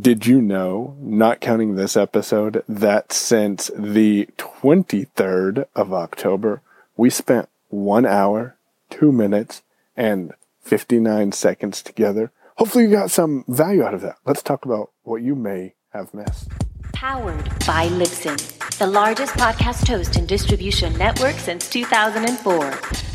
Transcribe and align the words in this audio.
Did 0.00 0.26
you 0.26 0.40
know, 0.40 0.96
not 1.00 1.40
counting 1.40 1.74
this 1.74 1.96
episode, 1.96 2.62
that 2.68 3.12
since 3.12 3.70
the 3.76 4.28
23rd 4.38 5.66
of 5.74 5.92
October, 5.92 6.62
we 6.96 7.10
spent 7.10 7.48
one 7.68 8.06
hour, 8.06 8.56
two 8.90 9.10
minutes, 9.10 9.62
and 9.96 10.34
59 10.60 11.32
seconds 11.32 11.82
together? 11.82 12.30
Hopefully, 12.56 12.84
you 12.84 12.90
got 12.90 13.10
some 13.10 13.44
value 13.48 13.82
out 13.82 13.94
of 13.94 14.02
that. 14.02 14.16
Let's 14.24 14.42
talk 14.42 14.64
about 14.64 14.90
what 15.02 15.22
you 15.22 15.34
may 15.34 15.74
have 15.92 16.14
missed. 16.14 16.48
Powered 16.92 17.44
by 17.66 17.88
Libsyn, 17.88 18.38
the 18.78 18.86
largest 18.86 19.34
podcast 19.34 19.88
host 19.88 20.14
and 20.16 20.28
distribution 20.28 20.96
network 20.96 21.34
since 21.36 21.68
2004. 21.68 22.60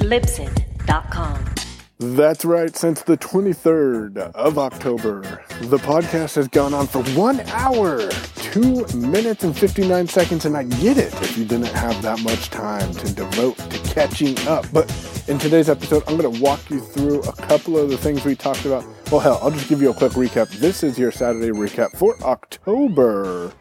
Libsyn.com. 0.06 1.57
That's 2.00 2.46
right. 2.46 2.76
Since 2.76 3.02
the 3.02 3.18
23rd 3.18 4.18
of 4.34 4.60
October, 4.60 5.44
the 5.62 5.78
podcast 5.78 6.36
has 6.36 6.48
gone 6.48 6.76
on 6.76 6.86
for 6.86 7.02
one 7.14 7.40
hour, 7.48 8.08
two 8.36 8.86
minutes, 8.96 9.44
and 9.44 9.58
59 9.58 10.08
seconds. 10.08 10.46
And 10.46 10.56
I 10.56 10.64
get 10.64 11.00
it 11.00 11.12
if 11.24 11.36
you 11.36 11.44
didn't 11.44 11.74
have 11.74 12.00
that 12.04 12.22
much 12.22 12.52
time 12.52 12.94
to 12.94 13.14
devote 13.16 13.58
to 13.58 13.80
catching 13.94 14.38
up. 14.48 14.68
But 14.72 14.86
in 15.28 15.40
today's 15.40 15.70
episode, 15.70 16.04
I'm 16.08 16.18
going 16.18 16.32
to 16.32 16.40
walk 16.40 16.70
you 16.70 16.82
through 16.82 17.22
a 17.22 17.34
couple 17.34 17.80
of 17.80 17.90
the 17.90 17.98
things 17.98 18.24
we 18.24 18.36
talked 18.36 18.66
about. 18.66 18.86
Well, 19.12 19.22
hell, 19.22 19.40
I'll 19.42 19.50
just 19.50 19.68
give 19.68 19.82
you 19.82 19.90
a 19.90 19.94
quick 19.96 20.12
recap. 20.12 20.50
This 20.60 20.84
is 20.84 21.00
your 21.00 21.12
Saturday 21.12 21.50
recap 21.50 21.98
for 21.98 22.16
October 22.22 23.52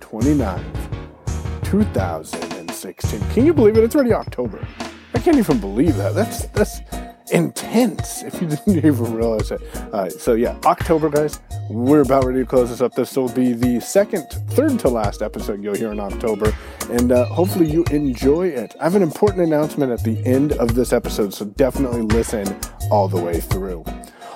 29th, 0.00 1.64
2016. 1.64 3.20
Can 3.30 3.46
you 3.46 3.54
believe 3.54 3.78
it? 3.78 3.84
It's 3.84 3.94
already 3.94 4.12
October. 4.12 4.66
I 5.14 5.18
can't 5.20 5.38
even 5.38 5.60
believe 5.60 5.96
that. 5.96 6.14
That's 6.14 6.46
that's 6.48 6.80
intense 7.32 8.22
if 8.22 8.40
you 8.40 8.48
didn't 8.66 8.76
even 8.76 9.14
realize 9.14 9.50
it. 9.50 9.60
All 9.92 10.02
right, 10.02 10.12
so 10.12 10.34
yeah, 10.34 10.58
October, 10.64 11.08
guys. 11.08 11.40
We're 11.70 12.02
about 12.02 12.24
ready 12.24 12.40
to 12.40 12.46
close 12.46 12.70
this 12.70 12.80
up. 12.80 12.94
This 12.94 13.16
will 13.16 13.28
be 13.28 13.52
the 13.52 13.80
second, 13.80 14.26
third 14.50 14.78
to 14.80 14.88
last 14.88 15.22
episode 15.22 15.62
you'll 15.62 15.76
hear 15.76 15.92
in 15.92 16.00
October, 16.00 16.54
and 16.90 17.12
uh, 17.12 17.24
hopefully 17.26 17.70
you 17.70 17.84
enjoy 17.90 18.48
it. 18.48 18.74
I 18.80 18.84
have 18.84 18.94
an 18.94 19.02
important 19.02 19.42
announcement 19.42 19.92
at 19.92 20.02
the 20.04 20.24
end 20.26 20.52
of 20.52 20.74
this 20.74 20.92
episode, 20.92 21.32
so 21.32 21.46
definitely 21.46 22.02
listen 22.02 22.46
all 22.90 23.08
the 23.08 23.20
way 23.20 23.40
through. 23.40 23.84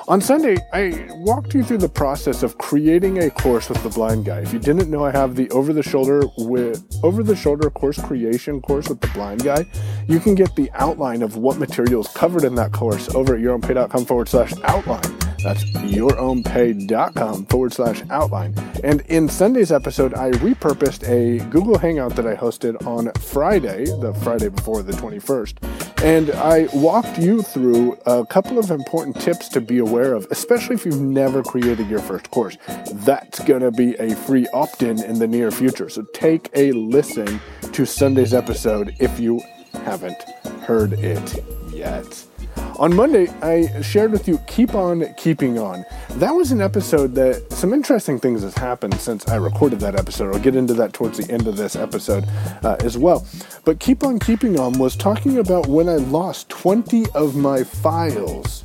On 0.09 0.23
Sunday, 0.23 0.57
I 0.73 1.07
walked 1.17 1.53
you 1.53 1.63
through 1.63 1.79
the 1.79 1.89
process 1.91 2.43
of 2.43 2.57
creating 2.57 3.19
a 3.19 3.29
course 3.29 3.69
with 3.69 3.83
the 3.83 3.91
blind 3.91 4.25
guy. 4.25 4.39
If 4.39 4.55
you 4.55 4.59
didn't 4.59 4.91
know, 4.91 5.05
I 5.05 5.11
have 5.11 5.37
the 5.37 5.51
over 5.51 5.75
the 5.75 5.83
shoulder 5.83 6.23
with 6.39 6.83
over 7.03 7.23
the 7.23 7.37
shoulder 7.37 7.69
course 7.69 8.01
creation 8.01 8.63
course 8.63 8.89
with 8.89 9.03
the 9.03 9.09
blind 9.09 9.45
guy. 9.45 9.67
You 10.07 10.19
can 10.19 10.35
get 10.35 10.57
the 10.57 10.71
outline 10.73 11.21
of 11.21 11.37
what 11.37 11.59
materials 11.59 12.09
covered 12.15 12.45
in 12.45 12.55
that 12.55 12.73
course 12.73 13.15
over 13.15 13.35
at 13.35 13.43
yourownpay.com 13.43 14.07
forward 14.07 14.31
slash 14.31 14.55
outline. 14.65 15.03
That's 15.45 15.63
yourownpay.com 15.65 17.45
forward 17.47 17.75
slash 17.75 18.03
outline. 18.09 18.55
And 18.83 19.03
in 19.03 19.29
Sunday's 19.29 19.71
episode, 19.71 20.15
I 20.15 20.31
repurposed 20.31 21.07
a 21.07 21.45
Google 21.51 21.77
Hangout 21.77 22.17
that 22.17 22.27
I 22.27 22.35
hosted 22.35 22.83
on 22.87 23.13
Friday, 23.21 23.85
the 23.85 24.15
Friday 24.23 24.49
before 24.49 24.83
the 24.83 24.93
21st. 24.93 25.88
And 26.03 26.31
I 26.31 26.69
walked 26.73 27.19
you 27.19 27.43
through 27.43 27.99
a 28.07 28.25
couple 28.25 28.59
of 28.59 28.71
important 28.71 29.21
tips 29.21 29.49
to 29.49 29.61
be 29.61 29.79
aware 29.79 30.15
of, 30.15 30.29
especially 30.31 30.77
if 30.77 30.87
you've 30.87 31.01
never 31.01 31.43
created 31.43 31.89
your 31.89 31.99
first 31.99 32.31
course. 32.31 32.57
That's 32.93 33.43
going 33.43 33.63
to 33.63 33.73
be 33.73 33.97
a 33.97 34.15
free 34.15 34.47
opt 34.55 34.83
in 34.83 35.03
in 35.03 35.19
the 35.19 35.27
near 35.27 35.51
future. 35.51 35.89
So 35.89 36.03
take 36.15 36.51
a 36.55 36.71
listen 36.71 37.41
to 37.73 37.85
Sunday's 37.85 38.33
episode 38.33 38.95
if 39.01 39.19
you 39.19 39.41
haven't 39.73 40.23
heard 40.63 40.93
it 40.93 41.45
yet. 41.73 42.25
On 42.79 42.95
Monday, 42.95 43.27
I 43.43 43.83
shared 43.83 44.13
with 44.13 44.29
you 44.29 44.39
Keep 44.47 44.77
On 44.77 45.13
Keeping 45.15 45.59
On. 45.59 45.85
That 46.11 46.31
was 46.31 46.53
an 46.53 46.61
episode 46.61 47.13
that 47.17 47.51
some 47.51 47.75
interesting 47.75 48.21
things 48.21 48.43
has 48.43 48.55
happened 48.55 48.95
since 49.01 49.27
I 49.27 49.35
recorded 49.35 49.81
that 49.81 49.97
episode. 49.99 50.33
I'll 50.33 50.41
get 50.41 50.55
into 50.55 50.75
that 50.75 50.93
towards 50.93 51.19
the 51.19 51.33
end 51.33 51.49
of 51.49 51.57
this 51.57 51.75
episode 51.75 52.25
uh, 52.63 52.77
as 52.79 52.97
well. 52.97 53.27
But 53.65 53.81
Keep 53.81 54.05
On 54.05 54.21
Keeping 54.21 54.61
On 54.61 54.79
was 54.79 54.95
talking 54.95 55.39
about 55.39 55.67
when 55.67 55.89
I 55.89 55.97
lost 55.97 56.51
20 56.51 57.07
of 57.17 57.35
my 57.35 57.65
files 57.65 58.63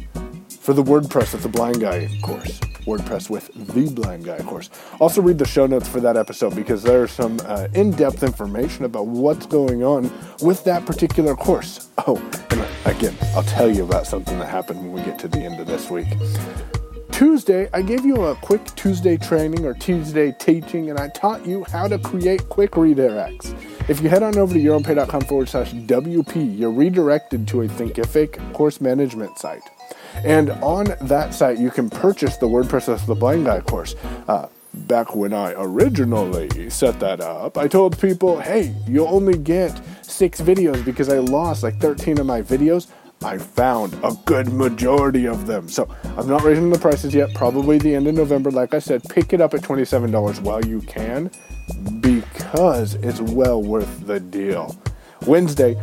for 0.60 0.74
the 0.74 0.84
WordPress 0.84 1.34
with 1.34 1.42
the 1.42 1.50
Blind 1.50 1.82
Guy 1.82 2.08
course. 2.22 2.60
WordPress 2.86 3.32
with 3.32 3.50
the 3.54 3.90
Blind 3.90 4.26
Guy 4.26 4.38
course. 4.44 4.70
Also, 5.00 5.24
read 5.24 5.40
the 5.40 5.46
show 5.46 5.66
notes 5.66 5.88
for 5.88 6.00
that 6.02 6.18
episode 6.18 6.56
because 6.56 6.84
there's 6.84 7.12
some 7.12 7.40
uh, 7.46 7.68
in 7.74 7.90
depth 7.92 8.22
information 8.22 8.86
about 8.86 9.08
what's 9.08 9.48
going 9.48 9.84
on 9.84 10.12
with 10.42 10.64
that 10.66 10.86
particular 10.86 11.36
course. 11.36 11.90
Oh, 12.06 12.18
and 12.52 12.63
again, 12.86 13.16
I'll 13.36 13.44
tell 13.44 13.70
you 13.70 13.84
about 13.84 14.08
something 14.08 14.38
that 14.40 14.50
happened 14.50 14.82
when 14.82 14.94
we 14.94 15.02
get 15.02 15.20
to 15.20 15.28
the 15.28 15.40
end 15.40 15.60
of 15.60 15.68
this 15.68 15.90
week. 15.90 16.08
Tuesday, 17.12 17.70
I 17.74 17.84
gave 17.84 18.06
you 18.06 18.24
a 18.24 18.36
quick 18.36 18.66
Tuesday 18.76 19.18
training 19.18 19.66
or 19.66 19.76
Tuesday 19.76 20.32
teaching, 20.40 20.90
and 20.90 21.00
I 21.00 21.10
taught 21.10 21.46
you 21.46 21.64
how 21.66 21.88
to 21.88 22.00
create 22.00 22.50
quick 22.50 22.72
redirects. 22.72 23.56
If 23.88 24.02
you 24.02 24.10
head 24.10 24.24
on 24.24 24.38
over 24.38 24.54
to 24.54 24.60
yourownpay.com 24.60 25.22
forward 25.22 25.48
slash 25.48 25.74
WP, 25.74 26.58
you're 26.58 26.72
redirected 26.72 27.48
to 27.50 27.62
a 27.62 27.68
Thinkific 27.68 28.54
course 28.54 28.82
management 28.82 29.38
site. 29.38 29.64
And 30.26 30.50
on 30.52 30.96
that 31.02 31.34
site, 31.34 31.60
you 31.60 31.70
can 31.70 31.90
purchase 31.90 32.38
the 32.38 32.48
WordPress 32.48 32.88
with 32.88 33.06
the 33.06 33.16
Blind 33.16 33.46
Guy 33.46 33.62
course. 33.62 33.96
Uh, 34.28 34.48
back 34.74 35.16
when 35.16 35.34
I 35.34 35.54
originally 35.56 36.70
set 36.70 37.00
that 37.00 37.22
up, 37.22 37.58
I 37.58 37.68
told 37.68 38.00
people, 38.00 38.40
hey, 38.40 38.74
you'll 38.88 39.08
only 39.08 39.38
get 39.38 39.80
six 40.24 40.40
videos 40.40 40.86
because 40.86 41.10
I 41.10 41.18
lost 41.18 41.64
like 41.64 41.76
13 41.82 42.18
of 42.18 42.26
my 42.26 42.42
videos. 42.42 42.88
I 43.26 43.38
found 43.38 43.94
a 44.06 44.14
good 44.24 44.54
majority 44.54 45.28
of 45.28 45.48
them. 45.48 45.68
So 45.68 45.94
I'm 46.18 46.30
not 46.30 46.44
raising 46.44 46.70
the 46.70 46.80
prices 46.80 47.14
yet, 47.14 47.34
probably 47.34 47.78
the 47.78 47.94
end 47.94 48.08
of 48.08 48.16
November. 48.16 48.50
Like 48.50 48.74
I 48.74 48.80
said, 48.80 49.04
pick 49.10 49.34
it 49.34 49.42
up 49.42 49.54
at 49.54 49.60
$27 49.60 50.40
while 50.40 50.64
you 50.64 50.80
can 50.80 51.30
because 52.00 52.96
it's 52.96 53.20
well 53.20 53.62
worth 53.62 54.08
the 54.08 54.22
deal. 54.22 54.78
Wednesday, 55.28 55.76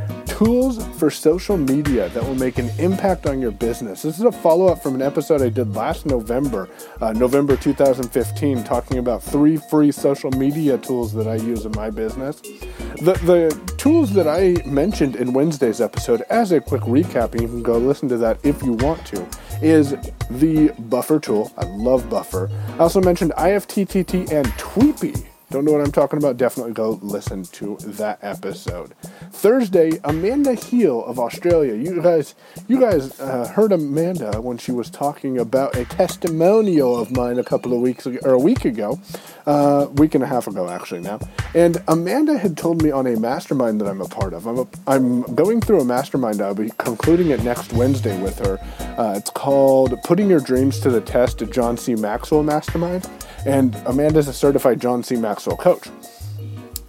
tools 0.44 0.82
for 0.96 1.10
social 1.10 1.58
media 1.58 2.08
that 2.08 2.24
will 2.24 2.34
make 2.34 2.56
an 2.56 2.70
impact 2.78 3.26
on 3.26 3.42
your 3.42 3.50
business. 3.50 4.00
This 4.00 4.18
is 4.18 4.24
a 4.24 4.32
follow 4.32 4.68
up 4.68 4.82
from 4.82 4.94
an 4.94 5.02
episode 5.02 5.42
I 5.42 5.50
did 5.50 5.74
last 5.76 6.06
November, 6.06 6.66
uh, 7.02 7.12
November 7.12 7.58
2015, 7.58 8.64
talking 8.64 8.96
about 8.96 9.22
three 9.22 9.58
free 9.58 9.92
social 9.92 10.30
media 10.30 10.78
tools 10.78 11.12
that 11.12 11.28
I 11.28 11.34
use 11.34 11.66
in 11.66 11.72
my 11.72 11.90
business. 11.90 12.40
The, 12.40 13.20
the 13.26 13.74
tools 13.76 14.14
that 14.14 14.26
I 14.26 14.66
mentioned 14.66 15.16
in 15.16 15.34
Wednesday's 15.34 15.78
episode, 15.78 16.22
as 16.30 16.52
a 16.52 16.60
quick 16.62 16.82
recap, 16.82 17.32
and 17.32 17.42
you 17.42 17.48
can 17.48 17.62
go 17.62 17.76
listen 17.76 18.08
to 18.08 18.16
that 18.16 18.38
if 18.42 18.62
you 18.62 18.72
want 18.72 19.04
to, 19.08 19.28
is 19.60 19.90
the 20.30 20.72
Buffer 20.78 21.20
tool. 21.20 21.52
I 21.58 21.66
love 21.66 22.08
Buffer. 22.08 22.50
I 22.76 22.78
also 22.78 23.02
mentioned 23.02 23.32
IFTTT 23.36 24.32
and 24.32 24.46
Tweepi 24.52 25.29
don't 25.50 25.64
know 25.64 25.72
what 25.72 25.80
I'm 25.80 25.90
talking 25.92 26.18
about? 26.18 26.36
Definitely 26.36 26.72
go 26.72 27.00
listen 27.02 27.42
to 27.44 27.76
that 27.80 28.20
episode. 28.22 28.94
Thursday, 29.32 30.00
Amanda 30.04 30.54
Heel 30.54 31.04
of 31.04 31.18
Australia. 31.18 31.74
You 31.74 32.00
guys, 32.00 32.36
you 32.68 32.78
guys 32.78 33.18
uh, 33.18 33.48
heard 33.48 33.72
Amanda 33.72 34.40
when 34.40 34.58
she 34.58 34.70
was 34.70 34.90
talking 34.90 35.38
about 35.38 35.76
a 35.76 35.84
testimonial 35.84 36.96
of 36.96 37.10
mine 37.16 37.38
a 37.38 37.44
couple 37.44 37.72
of 37.72 37.80
weeks 37.80 38.06
ago, 38.06 38.18
or 38.22 38.32
a 38.32 38.38
week 38.38 38.64
ago, 38.64 39.00
uh, 39.46 39.88
week 39.94 40.14
and 40.14 40.22
a 40.22 40.26
half 40.26 40.46
ago 40.46 40.68
actually 40.68 41.00
now. 41.00 41.18
And 41.52 41.82
Amanda 41.88 42.38
had 42.38 42.56
told 42.56 42.82
me 42.82 42.92
on 42.92 43.08
a 43.08 43.18
mastermind 43.18 43.80
that 43.80 43.88
I'm 43.88 44.00
a 44.00 44.08
part 44.08 44.32
of. 44.32 44.46
I'm 44.46 44.58
a, 44.60 44.68
I'm 44.86 45.22
going 45.34 45.60
through 45.60 45.80
a 45.80 45.84
mastermind. 45.84 46.40
I'll 46.40 46.54
be 46.54 46.70
concluding 46.78 47.30
it 47.30 47.42
next 47.42 47.72
Wednesday 47.72 48.20
with 48.22 48.38
her. 48.38 48.58
Uh, 48.96 49.14
it's 49.16 49.30
called 49.30 50.00
"Putting 50.04 50.30
Your 50.30 50.40
Dreams 50.40 50.78
to 50.80 50.90
the 50.90 51.00
Test" 51.00 51.38
John 51.50 51.76
C. 51.76 51.96
Maxwell 51.96 52.44
Mastermind. 52.44 53.08
And 53.46 53.74
Amanda's 53.86 54.28
a 54.28 54.32
certified 54.32 54.80
John 54.80 55.02
C. 55.02 55.16
Maxwell 55.16 55.56
coach. 55.56 55.88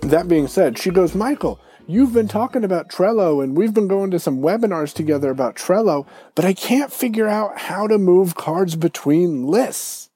That 0.01 0.27
being 0.27 0.47
said, 0.47 0.77
she 0.77 0.89
goes, 0.89 1.15
Michael, 1.15 1.59
you've 1.87 2.13
been 2.13 2.27
talking 2.27 2.63
about 2.63 2.89
Trello 2.89 3.43
and 3.43 3.55
we've 3.55 3.73
been 3.73 3.87
going 3.87 4.11
to 4.11 4.19
some 4.19 4.39
webinars 4.39 4.93
together 4.93 5.29
about 5.29 5.55
Trello, 5.55 6.05
but 6.35 6.43
I 6.43 6.53
can't 6.53 6.91
figure 6.91 7.27
out 7.27 7.57
how 7.57 7.87
to 7.87 7.97
move 7.97 8.35
cards 8.35 8.75
between 8.75 9.45
lists. 9.47 10.09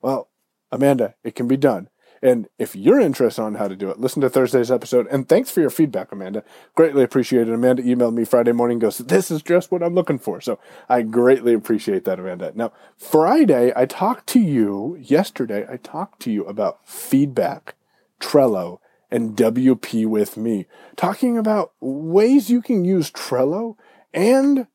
Well, 0.00 0.28
Amanda, 0.70 1.14
it 1.22 1.34
can 1.34 1.48
be 1.48 1.56
done. 1.56 1.88
And 2.24 2.48
if 2.58 2.74
you're 2.74 3.00
interested 3.00 3.42
on 3.42 3.56
how 3.56 3.68
to 3.68 3.76
do 3.76 3.90
it, 3.90 4.00
listen 4.00 4.22
to 4.22 4.30
Thursday's 4.30 4.70
episode. 4.70 5.06
And 5.08 5.28
thanks 5.28 5.50
for 5.50 5.60
your 5.60 5.68
feedback, 5.68 6.10
Amanda. 6.10 6.42
Greatly 6.74 7.04
appreciate 7.04 7.48
it. 7.48 7.52
Amanda 7.52 7.82
emailed 7.82 8.14
me 8.14 8.24
Friday 8.24 8.52
morning, 8.52 8.78
goes, 8.78 8.96
This 8.96 9.30
is 9.30 9.42
just 9.42 9.70
what 9.70 9.82
I'm 9.82 9.94
looking 9.94 10.18
for. 10.18 10.40
So 10.40 10.58
I 10.88 11.02
greatly 11.02 11.52
appreciate 11.52 12.06
that, 12.06 12.18
Amanda. 12.18 12.52
Now, 12.54 12.72
Friday, 12.96 13.74
I 13.76 13.84
talked 13.84 14.26
to 14.28 14.40
you, 14.40 14.96
yesterday, 14.98 15.66
I 15.70 15.76
talked 15.76 16.22
to 16.22 16.32
you 16.32 16.44
about 16.46 16.88
feedback, 16.88 17.74
Trello, 18.18 18.78
and 19.10 19.36
WP 19.36 20.06
with 20.06 20.38
me, 20.38 20.64
talking 20.96 21.36
about 21.36 21.72
ways 21.78 22.48
you 22.48 22.62
can 22.62 22.86
use 22.86 23.10
Trello 23.10 23.76
and 24.14 24.66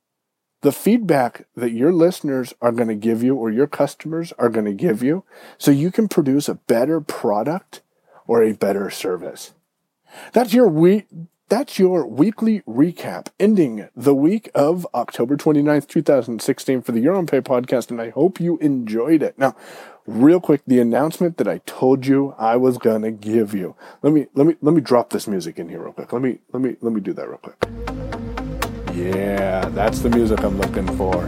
the 0.61 0.71
feedback 0.71 1.45
that 1.56 1.71
your 1.71 1.94
listeners 1.94 2.53
are 2.61 2.71
going 2.71 2.89
to 2.89 2.95
give 2.95 3.23
you 3.23 3.35
or 3.35 3.50
your 3.50 3.67
customers 3.67 4.33
are 4.38 4.50
going 4.50 4.65
to 4.65 4.73
give 4.73 5.01
you 5.01 5.23
so 5.57 5.71
you 5.71 5.91
can 5.91 6.07
produce 6.07 6.50
a 6.50 6.56
better 6.56 7.00
product 7.00 7.81
or 8.27 8.44
a 8.44 8.53
better 8.53 8.89
service. 8.89 9.53
That's 10.33 10.53
your 10.53 10.67
week 10.67 11.07
that's 11.50 11.79
your 11.79 12.06
weekly 12.06 12.61
recap 12.61 13.29
ending 13.39 13.89
the 13.95 14.13
week 14.13 14.51
of 14.53 14.85
October 14.94 15.35
29th, 15.35 15.88
2016 15.88 16.83
for 16.83 16.91
the 16.91 17.00
Your 17.00 17.15
Own 17.15 17.25
Pay 17.25 17.41
podcast. 17.41 17.89
And 17.89 18.00
I 18.00 18.12
hope 18.12 18.39
you 18.39 18.59
enjoyed 18.59 19.23
it. 19.23 19.35
Now, 19.39 19.55
real 20.05 20.39
quick, 20.39 20.62
the 20.67 20.79
announcement 20.79 21.38
that 21.38 21.47
I 21.47 21.57
told 21.65 22.05
you 22.05 22.35
I 22.38 22.55
was 22.55 22.77
going 22.77 23.01
to 23.01 23.09
give 23.09 23.55
you. 23.55 23.75
Let 24.03 24.13
me, 24.13 24.27
let 24.35 24.45
me, 24.45 24.57
let 24.62 24.75
me 24.75 24.81
drop 24.81 25.09
this 25.09 25.27
music 25.27 25.57
in 25.57 25.69
here 25.69 25.81
real 25.81 25.94
quick. 25.94 26.13
Let 26.13 26.21
me, 26.21 26.38
let 26.53 26.62
me, 26.62 26.75
let 26.81 26.94
me 26.94 27.01
do 27.01 27.13
that 27.13 27.27
real 27.27 27.39
quick. 27.39 28.28
Yeah, 28.94 29.69
that's 29.69 30.00
the 30.00 30.09
music 30.09 30.44
I'm 30.44 30.57
looking 30.57 30.88
for. 30.97 31.27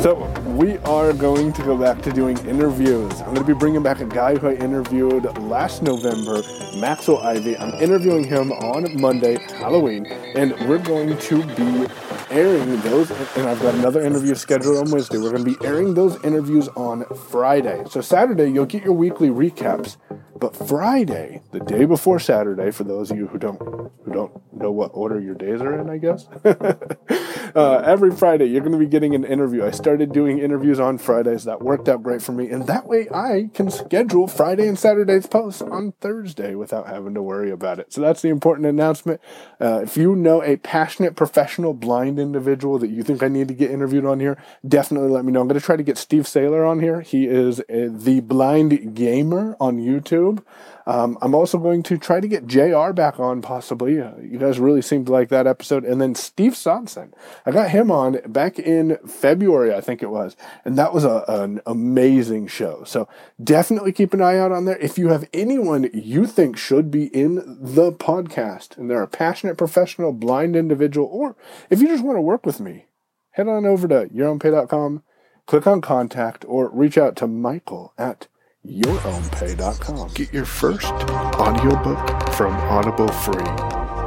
So 0.00 0.26
we 0.46 0.78
are 0.78 1.12
going 1.12 1.52
to 1.52 1.62
go 1.62 1.76
back 1.76 2.02
to 2.02 2.10
doing 2.10 2.36
interviews. 2.46 3.12
I'm 3.20 3.34
going 3.34 3.36
to 3.36 3.44
be 3.44 3.54
bringing 3.54 3.82
back 3.82 4.00
a 4.00 4.04
guy 4.04 4.36
who 4.36 4.48
I 4.48 4.54
interviewed 4.54 5.24
last 5.38 5.82
November, 5.82 6.42
Maxwell 6.76 7.18
Ivey. 7.18 7.56
I'm 7.58 7.74
interviewing 7.74 8.24
him 8.24 8.50
on 8.52 9.00
Monday, 9.00 9.38
Halloween, 9.58 10.06
and 10.06 10.52
we're 10.68 10.78
going 10.78 11.16
to 11.16 11.46
be 11.54 11.86
airing 12.30 12.80
those. 12.80 13.10
And 13.36 13.48
I've 13.48 13.60
got 13.60 13.74
another 13.74 14.00
interview 14.00 14.34
scheduled 14.34 14.78
on 14.78 14.90
Wednesday. 14.90 15.18
We're 15.18 15.30
going 15.30 15.44
to 15.44 15.56
be 15.56 15.64
airing 15.64 15.94
those 15.94 16.22
interviews 16.24 16.68
on 16.68 17.04
Friday. 17.30 17.84
So 17.88 18.00
Saturday, 18.00 18.50
you'll 18.50 18.66
get 18.66 18.82
your 18.82 18.94
weekly 18.94 19.28
recaps. 19.28 19.98
But 20.38 20.56
Friday, 20.56 21.42
the 21.52 21.60
day 21.60 21.84
before 21.84 22.18
Saturday, 22.18 22.72
for 22.72 22.82
those 22.82 23.12
of 23.12 23.16
you 23.16 23.28
who 23.28 23.38
don't 23.38 23.58
who 24.04 24.12
don't 24.12 24.51
know 24.62 24.72
what 24.72 24.90
order 24.94 25.20
your 25.20 25.34
days 25.34 25.60
are 25.60 25.78
in, 25.78 25.90
I 25.90 25.98
guess. 25.98 26.26
uh, 27.54 27.82
every 27.84 28.10
Friday, 28.12 28.46
you're 28.46 28.60
going 28.60 28.72
to 28.72 28.78
be 28.78 28.86
getting 28.86 29.14
an 29.14 29.24
interview. 29.24 29.64
I 29.64 29.70
started 29.70 30.12
doing 30.12 30.38
interviews 30.38 30.80
on 30.80 30.98
Fridays. 30.98 31.44
That 31.44 31.60
worked 31.60 31.88
out 31.88 32.02
great 32.02 32.22
for 32.22 32.32
me, 32.32 32.48
and 32.48 32.66
that 32.66 32.86
way 32.86 33.08
I 33.12 33.50
can 33.52 33.70
schedule 33.70 34.26
Friday 34.26 34.66
and 34.66 34.78
Saturday's 34.78 35.26
posts 35.26 35.60
on 35.60 35.92
Thursday 36.00 36.54
without 36.54 36.86
having 36.86 37.14
to 37.14 37.22
worry 37.22 37.50
about 37.50 37.78
it. 37.78 37.92
So 37.92 38.00
that's 38.00 38.22
the 38.22 38.28
important 38.28 38.66
announcement. 38.66 39.20
Uh, 39.60 39.80
if 39.82 39.96
you 39.96 40.16
know 40.16 40.42
a 40.42 40.56
passionate 40.56 41.16
professional 41.16 41.74
blind 41.74 42.18
individual 42.18 42.78
that 42.78 42.88
you 42.88 43.02
think 43.02 43.22
I 43.22 43.28
need 43.28 43.48
to 43.48 43.54
get 43.54 43.70
interviewed 43.70 44.06
on 44.06 44.20
here, 44.20 44.38
definitely 44.66 45.10
let 45.10 45.24
me 45.24 45.32
know. 45.32 45.40
I'm 45.40 45.48
going 45.48 45.58
to 45.60 45.64
try 45.64 45.76
to 45.76 45.82
get 45.82 45.98
Steve 45.98 46.24
Saylor 46.24 46.68
on 46.68 46.80
here. 46.80 47.00
He 47.00 47.26
is 47.26 47.60
a, 47.68 47.88
the 47.88 48.20
Blind 48.20 48.94
Gamer 48.94 49.56
on 49.60 49.78
YouTube. 49.78 50.42
Um, 50.86 51.16
I'm 51.22 51.34
also 51.34 51.58
going 51.58 51.82
to 51.84 51.98
try 51.98 52.20
to 52.20 52.28
get 52.28 52.46
JR 52.46 52.92
back 52.92 53.20
on, 53.20 53.42
possibly. 53.42 54.00
Uh, 54.00 54.16
you 54.18 54.38
guys 54.38 54.58
really 54.58 54.82
seemed 54.82 55.06
to 55.06 55.12
like 55.12 55.28
that 55.28 55.46
episode. 55.46 55.84
And 55.84 56.00
then 56.00 56.14
Steve 56.14 56.52
Sonson. 56.52 57.12
I 57.46 57.50
got 57.50 57.70
him 57.70 57.90
on 57.90 58.20
back 58.26 58.58
in 58.58 58.98
February, 59.06 59.74
I 59.74 59.80
think 59.80 60.02
it 60.02 60.10
was. 60.10 60.36
And 60.64 60.76
that 60.76 60.92
was 60.92 61.04
a, 61.04 61.24
an 61.28 61.60
amazing 61.66 62.48
show. 62.48 62.84
So 62.84 63.08
definitely 63.42 63.92
keep 63.92 64.12
an 64.12 64.22
eye 64.22 64.38
out 64.38 64.52
on 64.52 64.64
there. 64.64 64.78
If 64.78 64.98
you 64.98 65.08
have 65.08 65.28
anyone 65.32 65.90
you 65.92 66.26
think 66.26 66.56
should 66.56 66.90
be 66.90 67.06
in 67.06 67.36
the 67.60 67.92
podcast 67.92 68.76
and 68.76 68.90
they're 68.90 69.02
a 69.02 69.08
passionate 69.08 69.56
professional, 69.56 70.12
blind 70.12 70.56
individual, 70.56 71.06
or 71.06 71.36
if 71.70 71.80
you 71.80 71.88
just 71.88 72.04
want 72.04 72.16
to 72.16 72.22
work 72.22 72.44
with 72.44 72.60
me, 72.60 72.86
head 73.32 73.48
on 73.48 73.66
over 73.66 73.88
to 73.88 74.06
yourownpay.com, 74.14 75.02
click 75.46 75.66
on 75.66 75.80
contact, 75.80 76.44
or 76.46 76.68
reach 76.68 76.96
out 76.96 77.16
to 77.16 77.26
Michael 77.26 77.92
at 77.98 78.28
yourownpay.com. 78.66 80.10
Get 80.14 80.32
your 80.32 80.44
first 80.44 80.86
audiobook 80.86 82.32
from 82.34 82.54
Audible 82.54 83.08
free. 83.08 83.44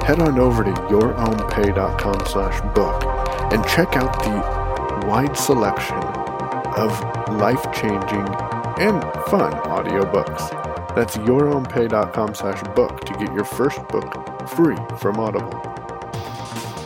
Head 0.05 0.21
on 0.21 0.39
over 0.39 0.63
to 0.63 0.71
yourownpay.com 0.71 2.25
slash 2.27 2.61
book 2.73 3.03
and 3.51 3.65
check 3.67 3.95
out 3.95 4.17
the 4.23 5.07
wide 5.07 5.35
selection 5.35 5.97
of 6.77 6.91
life-changing 7.39 8.27
and 8.79 9.01
fun 9.29 9.53
audiobooks. 9.63 10.95
That's 10.95 11.17
yourownpay.com 11.17 12.35
slash 12.35 12.61
book 12.75 13.01
to 13.05 13.13
get 13.13 13.33
your 13.33 13.45
first 13.45 13.85
book 13.89 14.47
free 14.49 14.77
from 14.99 15.19
Audible. 15.19 15.84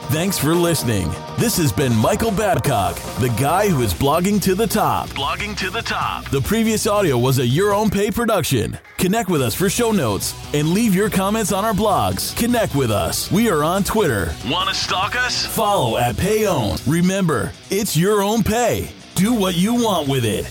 Thanks 0.09 0.39
for 0.39 0.55
listening. 0.55 1.07
This 1.37 1.55
has 1.57 1.71
been 1.71 1.95
Michael 1.95 2.31
Babcock, 2.31 2.95
the 3.19 3.29
guy 3.39 3.69
who 3.69 3.83
is 3.83 3.93
blogging 3.93 4.41
to 4.41 4.55
the 4.55 4.65
top. 4.65 5.07
Blogging 5.09 5.55
to 5.57 5.69
the 5.69 5.83
top. 5.83 6.27
The 6.31 6.41
previous 6.41 6.87
audio 6.87 7.15
was 7.15 7.37
a 7.37 7.45
Your 7.45 7.75
Own 7.75 7.91
Pay 7.91 8.09
production. 8.09 8.79
Connect 8.97 9.29
with 9.29 9.39
us 9.43 9.53
for 9.53 9.69
show 9.69 9.91
notes 9.91 10.33
and 10.55 10.69
leave 10.69 10.95
your 10.95 11.11
comments 11.11 11.51
on 11.51 11.63
our 11.63 11.73
blogs. 11.73 12.35
Connect 12.35 12.73
with 12.73 12.89
us. 12.89 13.31
We 13.31 13.51
are 13.51 13.63
on 13.63 13.83
Twitter. 13.83 14.33
Want 14.47 14.67
to 14.69 14.73
stalk 14.73 15.15
us? 15.15 15.45
Follow 15.45 15.99
at 15.99 16.15
Payown. 16.15 16.81
Remember, 16.91 17.51
it's 17.69 17.95
your 17.95 18.23
own 18.23 18.41
pay. 18.41 18.91
Do 19.13 19.35
what 19.35 19.57
you 19.57 19.75
want 19.75 20.07
with 20.07 20.25
it. 20.25 20.49